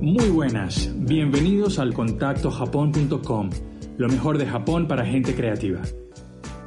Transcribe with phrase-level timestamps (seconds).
[0.00, 3.50] Muy buenas, bienvenidos al contactojapón.com,
[3.96, 5.80] lo mejor de Japón para gente creativa.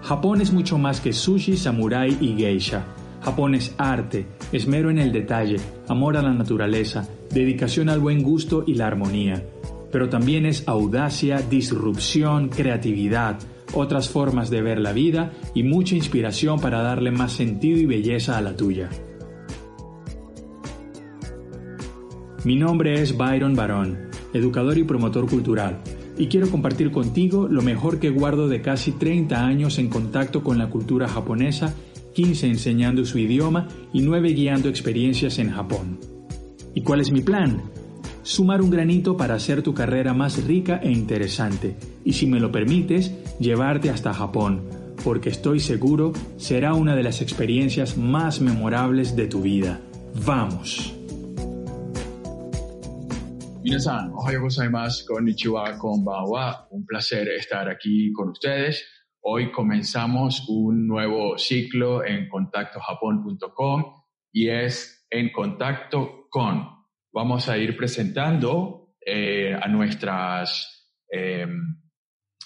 [0.01, 2.85] Japón es mucho más que sushi, samurai y geisha.
[3.21, 5.57] Japón es arte, esmero en el detalle,
[5.87, 9.45] amor a la naturaleza, dedicación al buen gusto y la armonía.
[9.91, 13.37] Pero también es audacia, disrupción, creatividad,
[13.73, 18.39] otras formas de ver la vida y mucha inspiración para darle más sentido y belleza
[18.39, 18.89] a la tuya.
[22.49, 25.81] Mi nombre es Byron Barón, educador y promotor cultural,
[26.17, 30.57] y quiero compartir contigo lo mejor que guardo de casi 30 años en contacto con
[30.57, 31.75] la cultura japonesa,
[32.15, 35.99] 15 enseñando su idioma y 9 guiando experiencias en Japón.
[36.73, 37.61] ¿Y cuál es mi plan?
[38.23, 42.51] Sumar un granito para hacer tu carrera más rica e interesante, y si me lo
[42.51, 44.61] permites, llevarte hasta Japón,
[45.03, 49.81] porque estoy seguro será una de las experiencias más memorables de tu vida.
[50.25, 50.98] ¡Vamos!
[53.69, 56.67] Minasan, ohayo gozaimasu, konnichiwa, konbanwa.
[56.71, 58.83] Un placer estar aquí con ustedes.
[59.21, 63.93] Hoy comenzamos un nuevo ciclo en contactojapón.com
[64.31, 66.67] y es En Contacto con.
[67.13, 71.45] Vamos a ir presentando eh, a nuestras eh,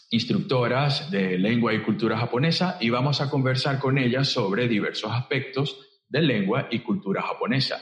[0.09, 6.01] instructoras de lengua y cultura japonesa y vamos a conversar con ellas sobre diversos aspectos
[6.09, 7.81] de lengua y cultura japonesa.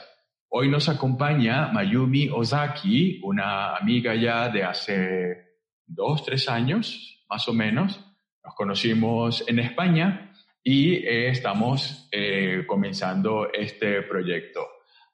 [0.54, 5.46] Hoy nos acompaña Mayumi Ozaki, una amiga ya de hace
[5.86, 7.98] dos, tres años, más o menos.
[8.44, 10.30] Nos conocimos en España
[10.62, 14.60] y eh, estamos eh, comenzando este proyecto.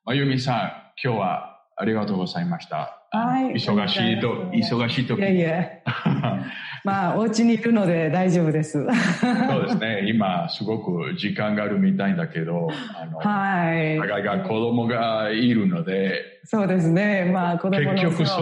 [0.07, 2.98] Mayumi-san, kyo wa arigatou gozaimashita.
[3.11, 3.55] はい。
[3.55, 5.71] 忙しいと、忙しいといやいや。
[6.85, 8.73] まあ、お家にいるので大丈夫です。
[8.73, 8.87] そう
[9.67, 10.09] ですね。
[10.09, 13.99] 今、すごく時間があるみたいだけど、あの、はい。
[13.99, 17.27] 互いが子供がいるので、そうですね。
[17.31, 18.39] まあ、子供の結局そ、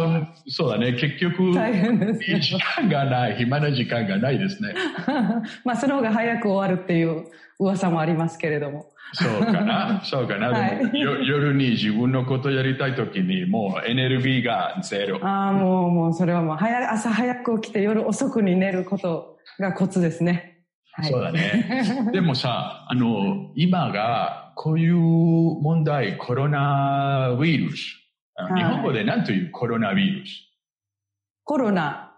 [0.48, 0.92] そうだね。
[0.92, 4.74] 結局、大変です時間がない、暇な時間がないですね。
[5.64, 7.24] まあ、その方が早く終わるっていう
[7.58, 8.86] 噂もありますけれども。
[9.12, 10.00] そうかな。
[10.06, 10.50] そうかな。
[10.50, 15.18] はいでもよ夜に自分のことやりたいときに、もうエネルギーがゼロ。
[15.26, 20.58] ああ、もう、もう、それはもう、早い、朝早く起きて夜遅くに寝ることがコツですね。
[20.92, 21.10] はい。
[21.10, 22.10] そうだね。
[22.14, 28.05] でもさ、あの、今がこういう問題、コロナウイルス。
[28.54, 30.42] 日本語で何というコロナウイルス？
[31.44, 32.12] コロナ、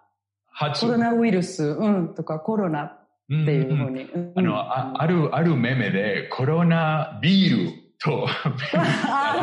[0.51, 4.03] 初コロナウイルス、うん、とかコロナっていうふうに。
[4.03, 8.27] うんあの、あある、あるメメで、コロナビールと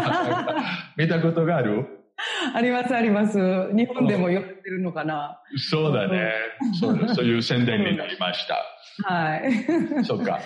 [0.98, 1.88] 見たことがある？
[2.54, 3.74] あります、あります。
[3.76, 5.42] 日本でも言ってるのかな。
[5.58, 6.32] そうだね。
[6.80, 8.58] そう そういう宣伝になりました。
[9.04, 10.04] はい。
[10.06, 10.40] そうか。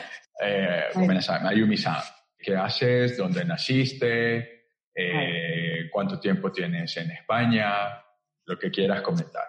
[0.44, 1.44] えー、ごめんなさい。
[1.44, 1.96] まゆみさん。
[2.42, 3.18] ¿Qué haces?
[3.18, 4.59] ¿Dónde naciste?
[5.02, 7.70] Eh, ¿Cuánto tiempo tienes en España?
[8.46, 9.46] Lo que quieras comentar.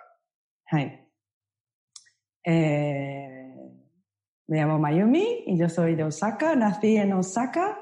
[2.45, 3.55] Eh,
[4.47, 6.55] me llamo Mayumi y yo soy de Osaka.
[6.55, 7.81] Nací en Osaka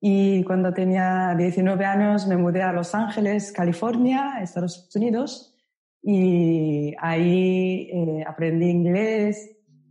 [0.00, 5.54] y cuando tenía 19 años me mudé a Los Ángeles, California, Estados Unidos.
[6.02, 9.50] Y ahí eh, aprendí inglés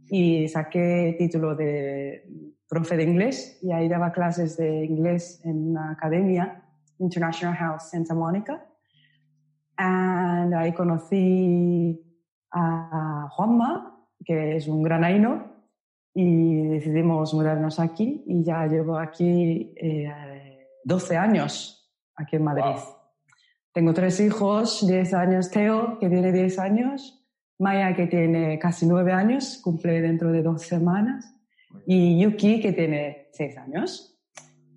[0.09, 2.25] y saqué título de
[2.67, 6.62] profe de inglés y ahí daba clases de inglés en una academia,
[7.03, 8.65] International House Santa Mónica.
[9.77, 11.99] And ahí conocí
[12.51, 15.53] a Juanma, que es un granaíno,
[16.13, 22.63] y decidimos mudarnos aquí y ya llevo aquí eh, 12 años, aquí en Madrid.
[22.65, 23.03] Wow.
[23.73, 27.25] Tengo tres hijos, 10 años Teo, que tiene 10 años,
[27.57, 31.35] Maya, que tiene casi 9 años, cumple dentro de dos semanas,
[31.87, 34.12] y Yuki, que tiene 6 años.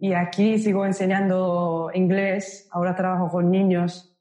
[0.00, 4.12] Y aquí sigo enseñando inglés, ahora trabajo con niños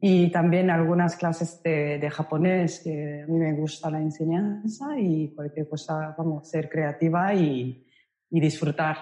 [0.00, 5.34] y también algunas clases de, de, japonés, que a mí me gusta la enseñanza y
[5.34, 7.86] cualquier cosa, vamos, ser creativa y,
[8.30, 8.96] y disfrutar.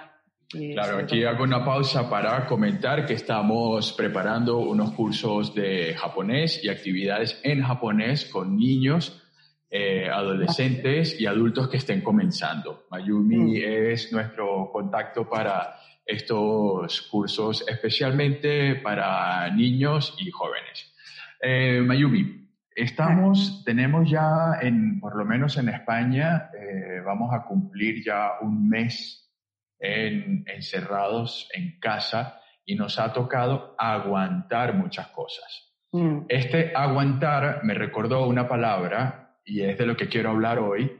[0.53, 6.65] Y Claro, aquí hago una pausa para comentar que estamos preparando unos cursos de japonés
[6.65, 9.23] y actividades en japonés con niños,
[9.71, 12.87] eh, adolescentes y adultos que estén comenzando.
[12.91, 13.93] Mayumi Mm.
[13.93, 15.75] es nuestro contacto para
[16.09, 20.95] estos cursos, especialmente para niños y jóvenes.
[21.41, 28.03] Eh, Mayumi, estamos, tenemos ya en, por lo menos en España, eh, vamos a cumplir
[28.03, 29.31] ya un mes
[29.79, 35.75] en, encerrados en casa y nos ha tocado aguantar muchas cosas.
[35.93, 36.21] Mm.
[36.29, 40.91] Este aguantar me recordó una palabra y es de lo que quiero hablar hoy,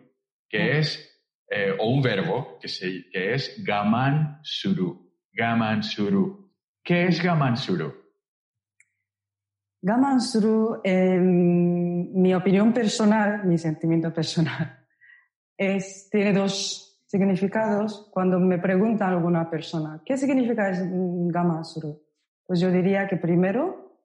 [0.49, 0.77] que Mm.
[0.77, 1.08] es,
[1.51, 5.13] eh, o un verbo, que, se, es gaman suru.
[5.33, 6.53] Gaman suru.
[6.83, 7.95] ¿Qué es gaman suru?
[9.81, 14.87] Gaman suru, en mi opinión personal, mi sentimiento personal,
[15.57, 22.03] es, tiene dos significados cuando me pregunta alguna persona, ¿qué significa gaman suru?
[22.45, 24.03] Pues yo diría que primero,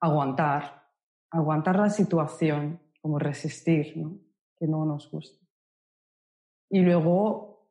[0.00, 0.82] aguantar,
[1.30, 4.18] aguantar la situación, como resistir, ¿no?
[4.56, 5.47] que no nos gusta.
[6.70, 7.68] Y luego,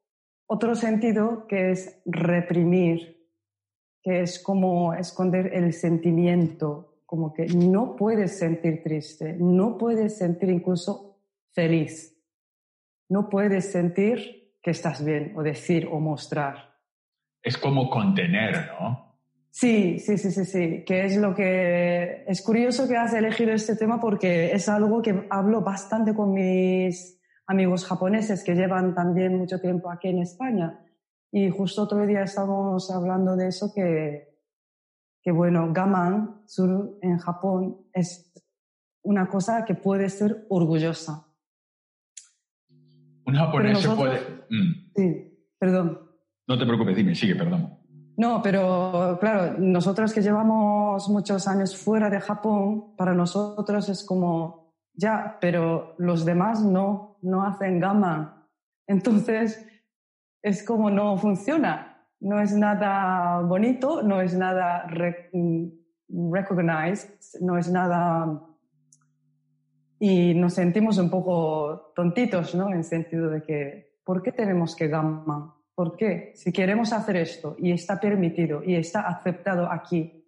[0.48, 3.30] otro sentido que es reprimir,
[4.02, 10.50] que es como esconder el sentimiento, como que no puedes sentir triste, no puedes sentir
[10.50, 11.20] incluso
[11.54, 12.18] feliz,
[13.10, 16.76] no puedes sentir que estás bien o decir o mostrar.
[17.42, 19.08] Es como contener, ¿no?
[19.50, 23.76] Sí, sí, sí, sí, sí, que es lo que es curioso que has elegido este
[23.76, 27.17] tema porque es algo que hablo bastante con mis
[27.48, 30.80] amigos japoneses que llevan también mucho tiempo aquí en España.
[31.32, 34.38] Y justo otro día estamos hablando de eso que,
[35.22, 38.34] que bueno, gaman sur en Japón es
[39.04, 41.26] una cosa que puede ser orgullosa.
[43.26, 44.20] Un japonés se puede...
[44.50, 44.92] Mm.
[44.96, 46.00] Sí, perdón.
[46.48, 47.78] No te preocupes, dime, sigue, perdón.
[48.18, 54.67] No, pero claro, nosotros que llevamos muchos años fuera de Japón, para nosotros es como,
[54.98, 58.50] ya, pero los demás no, no hacen gama.
[58.88, 59.66] Entonces,
[60.42, 62.06] es como no funciona.
[62.20, 64.88] No es nada bonito, no es nada
[66.10, 68.44] recognized, no es nada...
[70.00, 72.70] Y nos sentimos un poco tontitos, ¿no?
[72.70, 75.56] En el sentido de que, ¿por qué tenemos que gama?
[75.76, 76.32] ¿Por qué?
[76.36, 80.28] Si queremos hacer esto y está permitido y está aceptado aquí,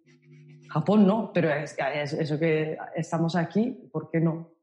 [0.68, 1.76] Japón no, pero es,
[2.12, 4.59] eso que estamos aquí, ¿por qué no?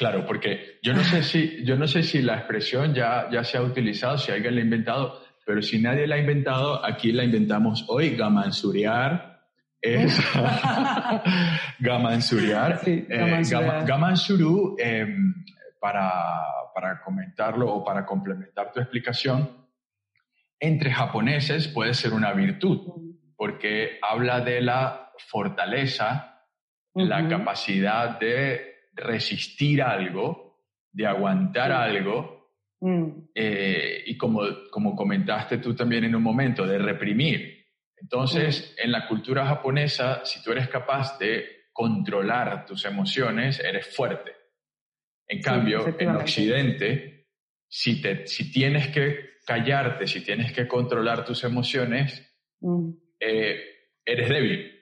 [0.00, 3.58] Claro, porque yo no sé si, yo no sé si la expresión ya, ya se
[3.58, 7.22] ha utilizado, si alguien la ha inventado, pero si nadie la ha inventado, aquí la
[7.22, 9.42] inventamos hoy, gamansuriar.
[9.78, 10.18] Es
[11.80, 12.78] gamansuriar.
[12.82, 13.42] Sí, eh,
[13.86, 15.34] gamansuru, em,
[15.78, 16.10] para,
[16.74, 19.50] para comentarlo o para complementar tu explicación,
[20.58, 26.46] entre japoneses puede ser una virtud, porque habla de la fortaleza,
[26.94, 28.69] la capacidad de
[29.00, 30.60] resistir algo,
[30.92, 32.50] de aguantar algo,
[32.80, 33.30] mm.
[33.34, 37.60] eh, y como, como comentaste tú también en un momento, de reprimir.
[37.96, 44.32] Entonces, en la cultura japonesa, si tú eres capaz de controlar tus emociones, eres fuerte.
[45.28, 47.28] En cambio, en Occidente,
[47.68, 52.90] si, te, si tienes que callarte, si tienes que controlar tus emociones, mm.
[53.20, 53.60] eh,
[54.04, 54.72] eres débil.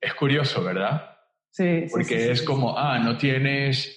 [0.00, 1.17] Es curioso, ¿verdad?
[1.50, 1.86] Sí.
[1.90, 3.94] Porque es como, ah, no tienes...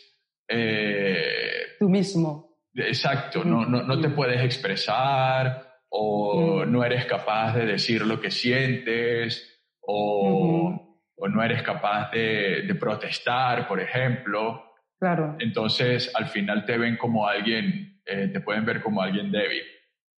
[0.47, 2.51] Eh, Tú mismo.
[2.73, 8.31] Exacto, no, no, no te puedes expresar o no eres capaz de decir lo que
[8.31, 14.63] sientes o, o no eres capaz de, de, protestar, por ejemplo.
[14.99, 15.35] Claro.
[15.39, 19.63] Entonces, al final te ven como alguien, eh, te pueden ver como alguien débil.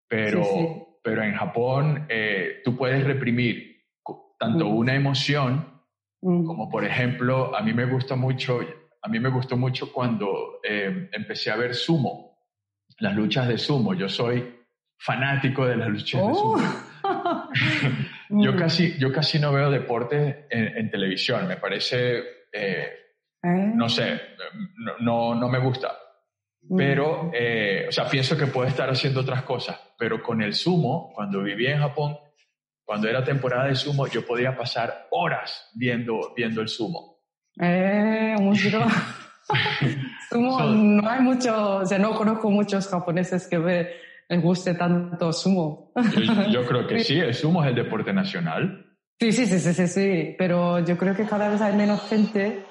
[0.08, 3.82] Pero, pero en Japón eh, tú puedes reprimir
[4.38, 4.78] tanto mm.
[4.78, 5.73] una emoción
[6.24, 6.46] mm.
[6.46, 8.60] como, por ejemplo, a mí me gusta mucho,
[9.02, 12.38] a mí me gustó mucho cuando eh, empecé a ver sumo,
[13.00, 13.94] las luchas de sumo.
[13.94, 14.56] Yo soy
[14.98, 16.36] fanático de las luchas de oh.
[16.36, 16.64] sumo.
[18.44, 18.58] yo, mm.
[18.58, 22.89] casi, yo casi no veo deportes en, televisión, me parece, eh,
[23.44, 24.20] no sé,
[25.01, 25.92] no, no me gusta.
[26.77, 31.12] Pero, eh, o sea, pienso que puede estar haciendo otras cosas, pero con el sumo,
[31.13, 32.18] cuando vivía en Japón,
[32.86, 37.20] cuando era temporada de sumo, yo podía pasar horas viendo, viendo el sumo.
[37.60, 38.80] Eh, mucho.
[40.30, 43.96] sumo, no hay mucho, o sea, no conozco muchos japoneses que ve,
[44.28, 45.92] les guste tanto sumo.
[46.52, 48.86] yo, creo que sí, el sumo es el deporte nacional.
[49.20, 52.66] Sí, sí, sí, sí, sí, sí, pero yo creo que cada vez hay menos gente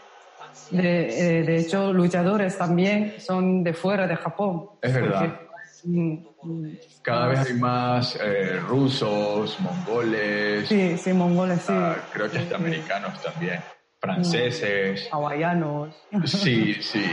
[0.71, 4.71] de, eh, de, hecho, luchadores también son de fuera de Japón.
[4.83, 5.41] Es verdad.
[5.85, 10.69] Mm, mm, Cada vez hay más eh, rusos, mongoles.
[10.69, 11.73] Sí, sí, mongoles, sí.
[11.75, 13.61] Ah, creo que hasta americanos también.
[13.99, 15.09] Franceses.
[15.11, 15.95] Mm, hawaianos.
[16.25, 17.05] Sí, sí.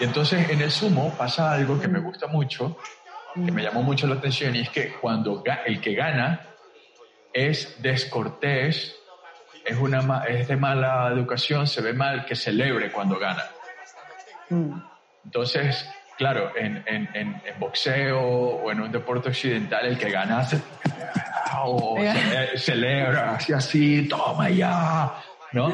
[0.00, 2.76] Y entonces en el sumo pasa algo que me gusta mucho,
[3.34, 6.54] que me llamó mucho la atención, y es que cuando el que gana
[7.32, 8.94] es descortés
[9.64, 13.44] es, una, es de mala educación, se ve mal que celebre cuando gana.
[15.24, 20.60] Entonces, claro, en, en, en, boxeo o en un deporte occidental, el que gana hace,
[21.64, 21.96] o
[22.56, 25.14] celebra, así, así, toma ya,
[25.52, 25.72] ¿no?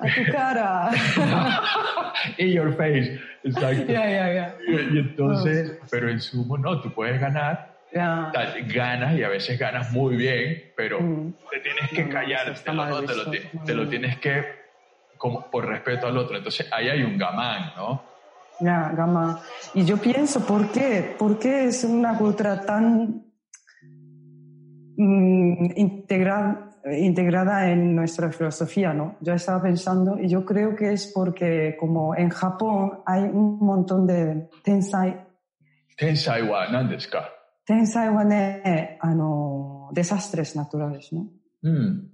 [0.00, 0.90] A tu cara.
[2.38, 3.92] In your face, exacto.
[3.92, 4.54] Yeah, yeah, yeah.
[4.68, 10.16] Y, entonces, pero en sumo no, tú puedes ganar ganas y a veces ganas muy
[10.16, 11.34] bien, pero mm.
[11.50, 13.06] te tienes que callar, te, lo,
[13.64, 14.44] te, lo, tienes que
[15.16, 16.36] como por respeto al otro.
[16.36, 18.04] Entonces ahí hay un gamán, ¿no?
[18.60, 19.38] Ya, gamán.
[19.74, 21.14] Y yo pienso, ¿por qué?
[21.18, 23.24] ¿Por qué es una cultura tan
[24.96, 25.70] mm,
[26.96, 29.16] integrada en nuestra filosofía, ¿no?
[29.20, 34.06] Yo estaba pensando y yo creo que es porque como en Japón hay un montón
[34.06, 35.24] de tensai.
[35.96, 37.28] Tensai wa desu ka?
[37.64, 38.98] Tensai wa ne,
[39.92, 41.30] desastres naturales, ¿no?
[41.62, 42.10] Mm.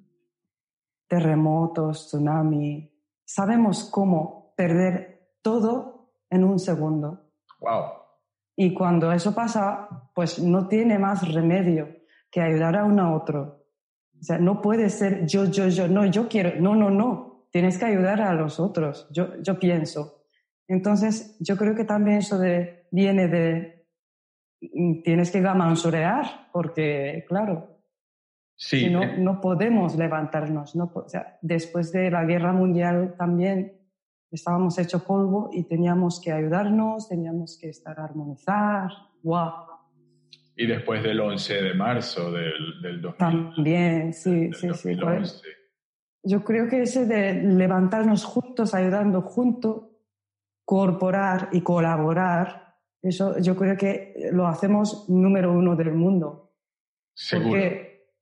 [1.06, 2.90] Terremotos, tsunami.
[3.24, 5.93] Sabemos cómo perder todo
[6.34, 7.30] en un segundo.
[7.60, 7.84] Wow.
[8.56, 11.88] Y cuando eso pasa, pues no tiene más remedio
[12.30, 13.66] que ayudar a uno a otro.
[14.18, 17.46] O sea, no puede ser yo, yo, yo, no, yo quiero, no, no, no.
[17.50, 20.24] Tienes que ayudar a los otros, yo, yo pienso.
[20.66, 23.86] Entonces, yo creo que también eso de, viene de,
[24.60, 27.74] mm, tienes que gamansurear, porque, claro,
[28.56, 28.88] Sí.
[28.88, 29.16] no, eh.
[29.18, 30.76] no podemos levantarnos.
[30.76, 33.83] No, o sea, después de la guerra mundial también
[34.34, 38.90] estábamos hechos polvo y teníamos que ayudarnos, teníamos que estar armonizar.
[39.22, 39.52] ¡Wow!
[40.56, 44.96] Y después del 11 de marzo del, del 2000, También, sí, sí, sí.
[46.22, 49.88] Yo creo que ese de levantarnos juntos, ayudando juntos,
[50.64, 56.54] corporar y colaborar, eso yo creo que lo hacemos número uno del mundo.
[57.12, 57.60] Seguro.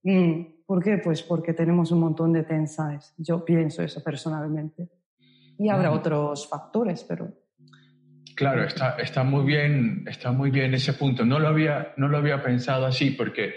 [0.02, 0.99] Mm, ¿Por qué?
[0.99, 3.14] Pues porque tenemos un montón de tensais.
[3.19, 4.90] Yo pienso eso personalmente.
[5.62, 7.28] Y habrá otros factores, pero...
[8.35, 11.25] Claro, está, está, muy bien, está muy bien ese punto.
[11.25, 13.54] No lo había, no lo había pensado así porque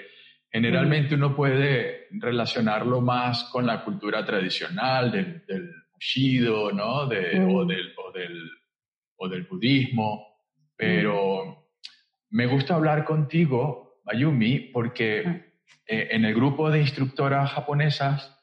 [0.51, 7.07] generalmente uno puede relacionarlo más con la cultura tradicional del, del Bushido, ¿no?
[7.07, 8.51] De, o, del, o, del,
[9.15, 10.27] o, del, budismo,
[10.75, 11.69] pero
[12.29, 15.45] me gusta hablar contigo, Ayumi, porque ah.
[15.87, 18.35] Eh, en el grupo de instructoras japonesas,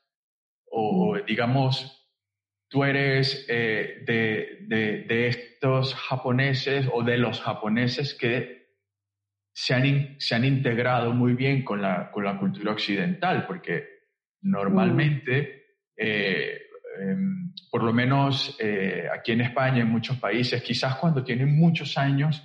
[0.71, 2.01] o digamos,
[2.73, 8.62] tú eres eh, de, de, estos japoneses o de los japoneses que
[9.52, 13.85] se han, se han integrado muy bien con la, con la cultura occidental, porque
[14.41, 16.62] normalmente, eh,
[16.99, 18.59] em, por lo menos
[19.14, 22.43] aquí en España, en muchos países, quizás cuando tienen muchos años,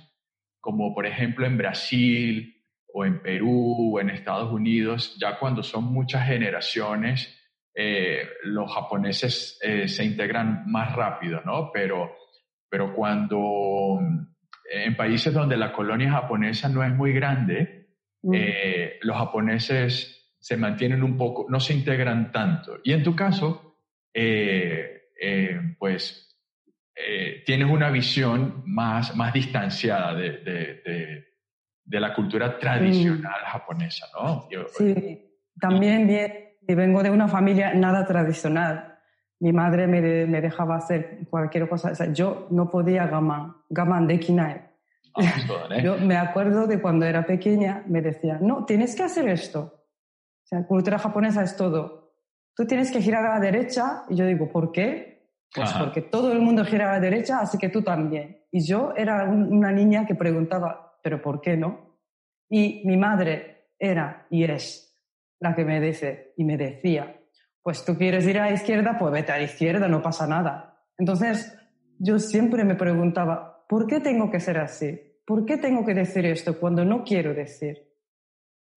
[0.60, 2.58] como por ejemplo en Brasil,
[2.92, 7.37] o en Perú o en Estados Unidos, ya cuando son muchas generaciones,
[7.80, 11.70] eh, los japoneses eh, se integran más rápido, ¿no?
[11.72, 12.12] Pero,
[12.68, 14.00] pero cuando
[14.68, 17.90] en países donde la colonia japonesa no es muy grande,
[18.22, 18.34] mm.
[18.34, 22.80] eh, los japoneses se mantienen un poco, no se integran tanto.
[22.82, 23.76] Y en tu caso,
[25.78, 26.36] pues
[27.46, 31.28] tienes una visión más, más distanciada de
[31.88, 34.46] de la cultura tradicional japonesa, ¿no?
[34.76, 36.06] sí, también
[36.74, 38.98] vengo de una familia nada tradicional.
[39.40, 41.92] Mi madre me, me dejaba hacer cualquier cosa.
[41.92, 44.68] O sea, yo no podía gaman, gaman de kinai.
[45.14, 49.28] Ah, pues yo me acuerdo de cuando era pequeña, me decía, no, tienes que hacer
[49.28, 49.60] esto.
[50.44, 52.12] O sea, cultura japonesa es todo.
[52.54, 54.04] Tú tienes que girar a la derecha.
[54.08, 55.18] Y yo digo, ¿por qué?
[55.54, 58.44] Pues porque todo el mundo gira a la derecha, así que tú también.
[58.50, 61.96] Y yo era una niña que preguntaba, pero ¿por qué no?
[62.50, 64.87] Y mi madre era y es
[65.40, 67.20] la que me dice y me decía,
[67.62, 70.84] pues tú quieres ir a la izquierda, pues vete a la izquierda, no pasa nada.
[70.96, 71.56] Entonces,
[71.98, 74.98] yo siempre me preguntaba, ¿por qué tengo que ser así?
[75.26, 77.88] ¿Por qué tengo que decir esto cuando no quiero decir?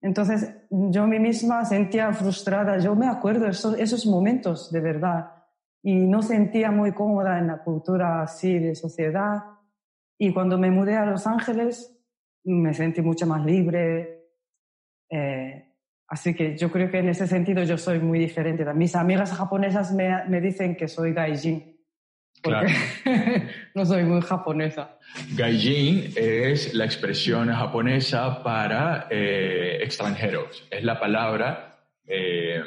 [0.01, 5.31] Entonces, yo mí misma sentía frustrada, yo me acuerdo esos, esos momentos de verdad
[5.83, 9.43] y no sentía muy cómoda en la cultura así de sociedad.
[10.17, 11.97] Y cuando me mudé a Los Ángeles,
[12.43, 14.27] me sentí mucho más libre.
[15.09, 15.70] Eh,
[16.11, 18.65] así que yo creo que en ese sentido yo soy muy diferente.
[18.73, 21.79] Mis amigas japonesas me, me dicen que soy gaijin.
[22.43, 22.67] Porque
[23.75, 24.97] no soy muy japonesa.
[25.37, 30.67] Gaijin es la expresión japonesa para eh, extranjeros.
[30.69, 32.61] Es la palabra eh,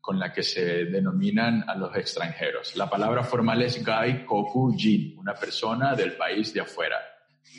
[0.00, 2.74] con la que se denominan a los extranjeros.
[2.74, 6.96] La palabra formal es gai koku jin, una persona del país de afuera.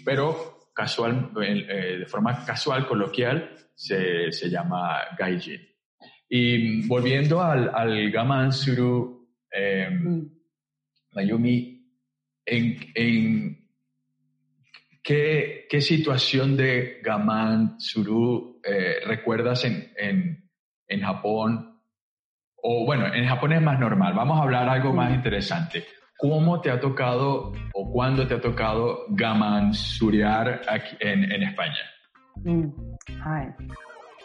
[0.03, 5.59] Pero casual, eh, de forma casual, coloquial, se, se llama gaijin.
[6.29, 10.31] Y volviendo al, al Gaman Suru, em, mm.
[11.15, 11.85] Mayumi,
[12.45, 13.67] ¿en, en
[15.03, 20.49] qué, qué, situación de Gaman Suru eh, recuerdas en, en,
[20.87, 21.81] en, Japón?
[22.55, 24.13] O bueno, en Japón es más normal.
[24.13, 25.15] Vamos a hablar algo más mm.
[25.15, 25.85] interesante.
[26.19, 31.79] ¿Cómo te ha tocado o cuándo te ha tocado gamansuriar aquí en, en España?
[32.43, 32.65] Mm,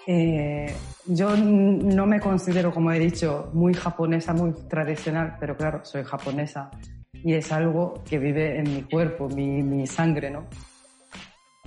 [0.07, 0.75] Eh,
[1.07, 6.71] yo no me considero, como he dicho, muy japonesa, muy tradicional, pero claro, soy japonesa
[7.13, 10.47] y es algo que vive en mi cuerpo, mi, mi sangre, ¿no?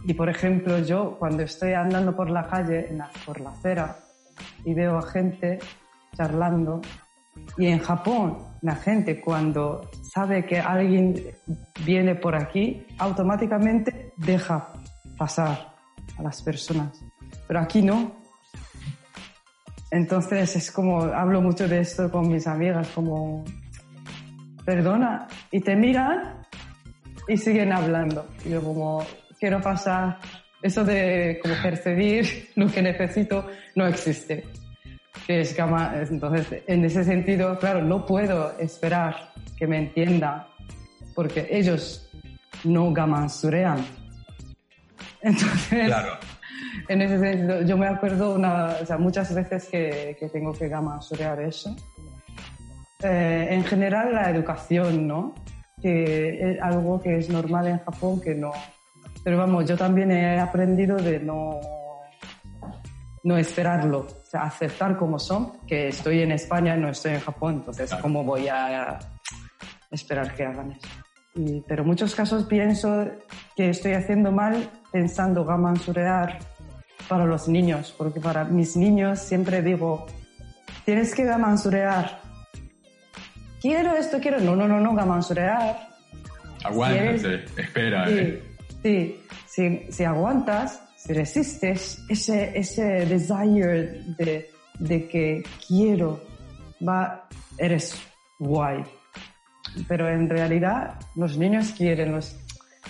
[0.03, 2.89] Y por ejemplo, yo cuando estoy andando por la calle,
[3.25, 3.98] por la acera,
[4.65, 5.57] y veo a gente
[6.15, 6.81] charlando,
[7.58, 11.15] y en Japón la gente cuando sabe que alguien
[11.86, 14.74] viene por aquí, automáticamente deja
[15.17, 15.74] pasar
[16.17, 17.03] a las personas.
[17.48, 18.17] Pero aquí no.
[19.91, 23.46] Entonces es como, hablo mucho de esto con mis amigas, como,
[24.65, 26.44] perdona, y te miran
[27.27, 28.27] y siguen hablando.
[28.46, 29.06] Y yo como,
[29.39, 30.20] quiero pasar,
[30.62, 34.44] eso de como percibir lo que necesito no existe.
[35.27, 40.48] Que es entonces, en ese sentido, claro, no puedo esperar que me entienda
[41.13, 42.10] porque ellos
[42.63, 43.86] no gamansurean.
[45.22, 46.13] Entonces, claro.
[46.88, 50.69] en ese sentido, yo me acuerdo una, o sea, muchas veces que, que tengo que
[50.69, 51.75] gamansurear eso.
[53.03, 55.36] Eh, en general, la educación, ¿no?
[55.81, 58.53] Que es algo que es normal en Japón, que no,
[59.27, 61.60] pero vamos, yo también he aprendido de no,
[63.27, 67.19] no esperarlo, o sea, aceptar como son, que estoy en España y no estoy en
[67.19, 68.98] Japón, entonces, ¿cómo voy a
[69.91, 70.88] esperar que hagan eso?
[71.36, 73.05] Y, pero en muchos casos pienso
[73.57, 76.39] que estoy haciendo mal pensando gamansurear
[77.10, 80.05] para los niños, porque para mis niños siempre digo,
[80.86, 82.22] tienes que gamansurear.
[83.62, 84.39] Quiero esto, quiero.
[84.39, 85.89] No, no, no, no, gamansurear.
[86.63, 88.10] Aguántate, espera.
[88.10, 88.41] eh.
[88.81, 94.50] Sí, si, si aguantas, si resistes, ese, ese desire de,
[94.80, 96.20] de que quiero,
[96.86, 97.96] va, eres
[98.39, 98.84] guay.
[99.88, 102.36] Pero en realidad los niños quieren, los...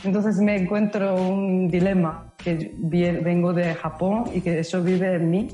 [0.04, 5.50] entonces me encuentro un dilema, que vengo de Japón y que eso vive en mí,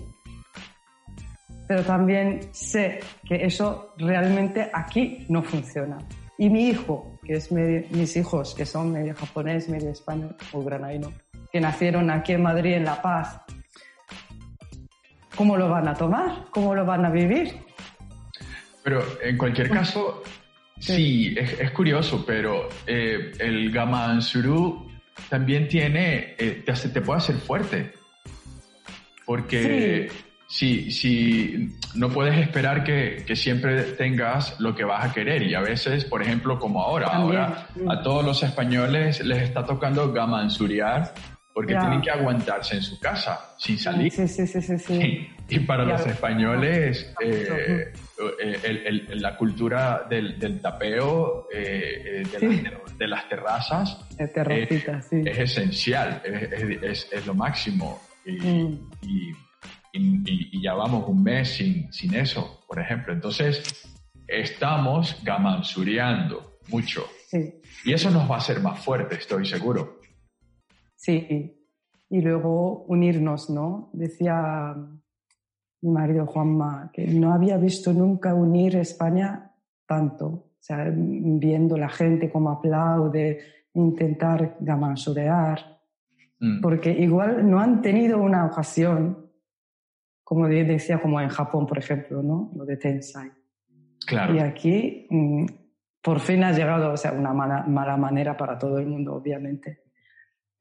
[1.67, 5.97] pero también sé que eso realmente aquí no funciona.
[6.37, 11.11] Y mi hijo, que es mis hijos, que son medio japonés, medio español o granaino,
[11.53, 13.39] que nacieron aquí en Madrid, en La Paz,
[15.35, 16.45] ¿cómo lo van a tomar?
[16.49, 17.53] ¿Cómo lo van a vivir?
[18.83, 20.23] Pero en cualquier caso,
[20.79, 24.89] sí, es, curioso, pero eh, el Gamansuru
[25.29, 27.93] también tiene, eh, te, te puede hacer fuerte.
[29.23, 30.09] Porque
[30.47, 35.53] si, si no puedes esperar que, que, siempre tengas lo que vas a querer y
[35.53, 41.13] a veces, por ejemplo, como ahora, ahora a todos los españoles les está tocando gamansuriar
[41.53, 44.11] porque tienen que aguantarse en su casa sin salir.
[44.11, 45.29] Sí, sí, sí, sí.
[45.49, 52.23] Y para los españoles, eh, eh, la cultura del, del tapeo, eh,
[52.97, 56.21] de, las, terrazas, es esencial,
[56.81, 58.01] es, es, lo máximo.
[58.25, 58.89] Y, mm.
[59.01, 59.33] y
[59.93, 63.13] y, ya vamos un mes sin, sin eso, por ejemplo.
[63.13, 63.87] Entonces,
[64.27, 67.07] estamos gamansuriando mucho.
[67.83, 69.99] Y eso nos va a hacer más fuertes, estoy seguro.
[71.03, 71.67] Sí,
[72.09, 73.89] y luego unirnos, ¿no?
[73.91, 74.73] Decía
[75.81, 79.51] mi marido Juanma que no había visto nunca unir España
[79.85, 83.39] tanto, o sea, viendo la gente como aplaude,
[83.73, 85.59] intentar gamansurear,
[86.39, 86.61] mm.
[86.61, 89.23] porque igual no han tenido una ocasión
[90.23, 92.51] como decía, como en Japón, por ejemplo, ¿no?
[92.55, 93.29] Lo de Tensai.
[94.05, 94.35] Claro.
[94.35, 95.45] Y aquí, mm,
[96.01, 99.82] por fin ha llegado, o sea, una mala, mala manera para todo el mundo, obviamente.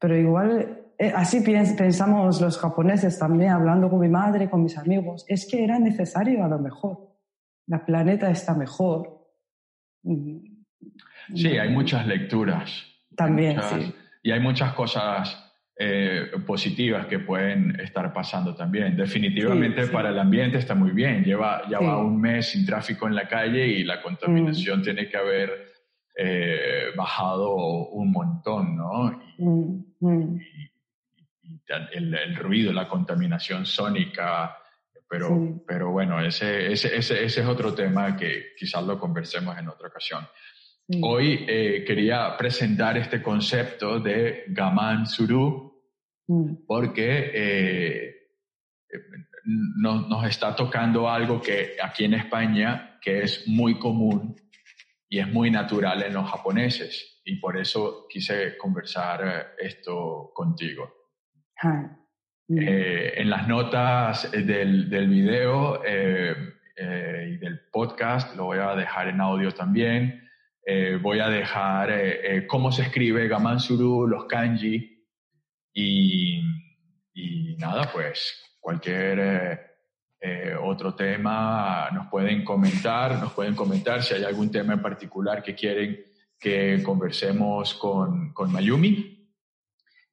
[0.03, 5.23] Pero igual, eh, así pensamos los japoneses también, hablando con mi madre, con mis amigos,
[5.29, 6.97] es que era necesario a lo mejor.
[7.67, 9.29] La planeta está mejor.
[10.01, 10.39] Mm,
[11.33, 12.83] sí, hay muchas lecturas.
[13.15, 13.95] También, sí.
[14.23, 18.97] Y hay muchas cosas eh, positivas que pueden estar pasando también.
[18.97, 21.23] Definitivamente para el ambiente está muy bien.
[21.23, 24.83] Lleva, ya va un mes sin tráfico en la calle y la contaminación mm.
[24.83, 25.72] tiene que haber
[26.15, 29.21] eh, bajado un montón, ¿no?
[29.37, 30.39] Y, mm, mm.
[31.93, 34.57] el, ruido, la contaminación sónica,
[35.09, 39.67] pero, pero bueno, ese, ese, ese, ese, es otro tema que quizás lo conversemos en
[39.69, 40.27] otra ocasión.
[41.01, 45.81] Hoy eh, quería presentar este concepto de Gaman Suru
[46.27, 46.65] mm.
[46.67, 48.15] porque eh,
[49.45, 54.35] nos está tocando algo que aquí en España que es muy común
[55.13, 60.91] y es muy natural en los japoneses y por eso quise conversar eh, esto contigo.
[62.49, 62.57] Mm.
[62.59, 69.53] en las notas del, del video y del podcast, lo voy a dejar en audio
[69.53, 70.23] también,
[70.65, 75.05] eh, voy a dejar eh, eh, cómo se escribe Gamansuru, los kanji
[75.73, 76.41] y,
[77.13, 79.72] y nada, pues cualquier
[80.62, 85.54] otro tema nos pueden comentar, nos pueden comentar si hay algún tema en particular que
[85.54, 86.04] quieren
[86.38, 89.14] que conversemos con, con Mayumi.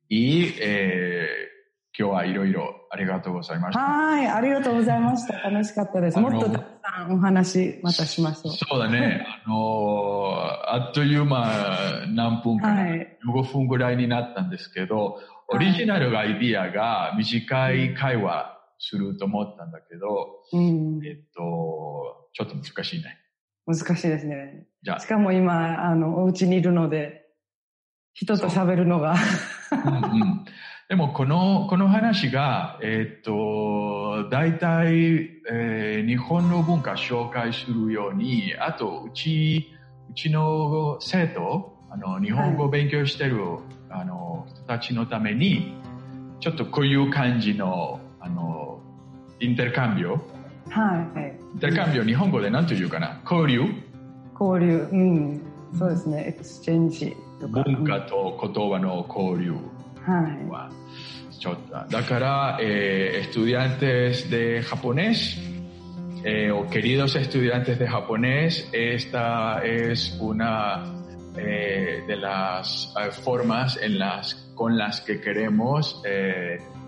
[0.07, 1.55] Y eh,
[1.97, 3.79] 今日はいろいろありがとうございました。
[3.79, 5.49] はい、ありがとうございました。
[5.49, 6.19] 楽しかったです。
[6.19, 8.53] もっとたくさんお話またしましょう。
[8.53, 9.25] そうだね。
[9.45, 10.35] あの
[10.67, 18.48] あっという間何分か、はい、15分ぐらいになったんですけど、オリジナルアイディアが短い会話
[18.80, 23.18] すると思ったんだけど、うん、えっと、ちょっと難しいね。
[23.66, 24.66] 難しいですね。
[24.82, 27.26] じゃしかも今、あの、お家にいるので、
[28.14, 29.14] 人と喋るのが。
[29.72, 30.44] うん、うん。
[30.88, 39.68] でもこの、この話が、えっ、と、大体、えー、日本の文化紹介するように、あと、うち、
[40.10, 45.74] うちの生徒、あの、日本語を勉強してる、はい、あの、人たちのために、
[46.40, 48.49] ちょっとこういう感じの、あの、
[49.39, 50.13] インテルカンビオ。
[50.69, 51.37] はい。
[51.53, 53.61] インテルカンビオ、日本語で何と言うかな交流
[54.39, 54.87] 交流。
[54.91, 55.41] うん。
[55.77, 56.25] そうですね。
[56.27, 57.63] エクスチェンジとか。
[57.63, 59.53] 文化と言葉の交流。
[60.05, 60.85] はい。
[61.89, 65.37] Dakara, eh, estudiantes de japonés
[66.27, 70.83] eh, o queridos estudiantes de japonés, esta es una
[71.37, 76.01] eh, de las eh, formas en las, con las que queremos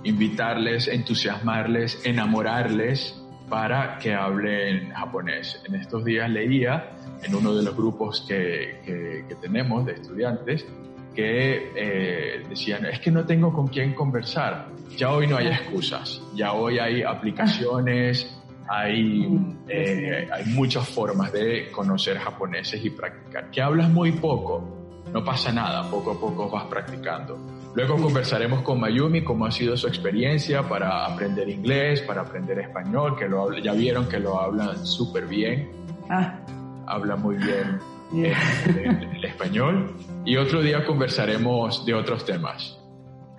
[0.05, 5.63] invitarles, entusiasmarles, enamorarles para que hablen japonés.
[5.67, 8.81] En estos días leía en uno de los grupos que,
[9.29, 10.67] que tenemos de estudiantes
[11.15, 14.69] que eh, decían, es que no tengo con quién conversar.
[14.97, 18.39] Ya hoy no hay excusas, ya hoy hay aplicaciones,
[18.69, 19.27] hay,
[19.69, 23.51] eh, hay muchas formas de conocer japoneses y practicar.
[23.51, 27.39] Que hablas muy poco, no pasa nada, poco a poco vas practicando.
[27.75, 33.17] Luego conversaremos con Mayumi cómo ha sido su experiencia para aprender inglés, para aprender español,
[33.19, 35.71] que lo ya vieron que lo hablan súper bien.
[36.11, 36.39] Ah.
[36.87, 37.79] Habla muy bien
[38.15, 39.95] el, español.
[40.25, 42.79] Y otro día conversaremos de otros temas.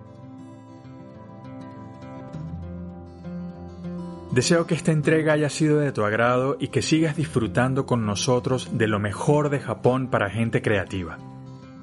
[4.35, 8.77] Deseo que esta entrega haya sido de tu agrado y que sigas disfrutando con nosotros
[8.77, 11.19] de lo mejor de Japón para gente creativa.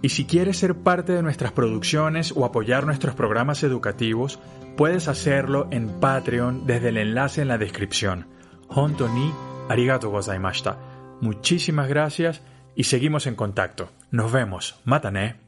[0.06, 4.38] Y si quieres ser parte de nuestras producciones o apoyar nuestros programas educativos,
[4.76, 8.28] puedes hacerlo en Patreon desde el enlace en la descripción.
[8.68, 9.32] Honto ni
[9.68, 10.78] arigato gozaimashita.
[11.20, 12.40] Muchísimas gracias
[12.76, 13.88] y seguimos en contacto.
[14.12, 14.80] Nos vemos.
[14.84, 15.45] Matane.